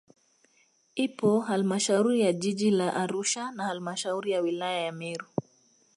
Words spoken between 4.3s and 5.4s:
ya wilaya ya Meru